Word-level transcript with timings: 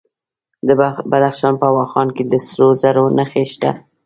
د 0.67 0.69
بدخشان 1.11 1.53
په 1.61 1.67
واخان 1.77 2.07
کې 2.15 2.23
د 2.25 2.33
سرو 2.47 2.69
زرو 2.81 3.05
نښې 3.17 3.43
شته. 3.51 3.71